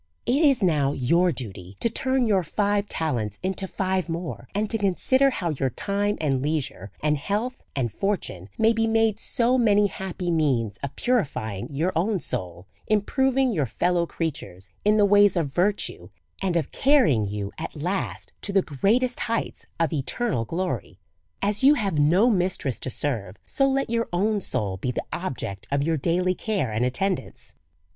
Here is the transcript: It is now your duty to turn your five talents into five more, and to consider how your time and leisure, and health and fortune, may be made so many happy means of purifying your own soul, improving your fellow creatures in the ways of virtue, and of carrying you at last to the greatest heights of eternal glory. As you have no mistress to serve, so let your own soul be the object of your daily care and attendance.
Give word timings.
It 0.25 0.43
is 0.43 0.63
now 0.63 0.93
your 0.93 1.31
duty 1.31 1.77
to 1.79 1.87
turn 1.87 2.25
your 2.25 2.41
five 2.41 2.87
talents 2.87 3.37
into 3.43 3.67
five 3.67 4.09
more, 4.09 4.47
and 4.55 4.67
to 4.71 4.77
consider 4.79 5.29
how 5.29 5.51
your 5.51 5.69
time 5.69 6.17
and 6.19 6.41
leisure, 6.41 6.89
and 7.03 7.17
health 7.19 7.61
and 7.75 7.91
fortune, 7.93 8.49
may 8.57 8.73
be 8.73 8.87
made 8.87 9.19
so 9.19 9.59
many 9.59 9.85
happy 9.85 10.31
means 10.31 10.79
of 10.81 10.95
purifying 10.95 11.67
your 11.69 11.93
own 11.95 12.19
soul, 12.19 12.65
improving 12.87 13.53
your 13.53 13.67
fellow 13.67 14.07
creatures 14.07 14.71
in 14.83 14.97
the 14.97 15.05
ways 15.05 15.37
of 15.37 15.53
virtue, 15.53 16.09
and 16.41 16.57
of 16.57 16.71
carrying 16.71 17.27
you 17.27 17.51
at 17.59 17.75
last 17.75 18.33
to 18.41 18.51
the 18.51 18.63
greatest 18.63 19.19
heights 19.19 19.67
of 19.79 19.93
eternal 19.93 20.45
glory. 20.45 20.97
As 21.43 21.63
you 21.63 21.75
have 21.75 21.99
no 21.99 22.27
mistress 22.27 22.79
to 22.79 22.89
serve, 22.89 23.35
so 23.45 23.67
let 23.67 23.91
your 23.91 24.09
own 24.11 24.41
soul 24.41 24.77
be 24.77 24.89
the 24.89 25.05
object 25.13 25.67
of 25.69 25.83
your 25.83 25.95
daily 25.97 26.33
care 26.33 26.71
and 26.71 26.83
attendance. 26.83 27.53